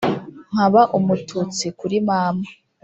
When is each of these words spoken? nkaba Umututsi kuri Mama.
nkaba 0.51 0.81
Umututsi 0.97 1.65
kuri 1.79 1.97
Mama. 2.07 2.45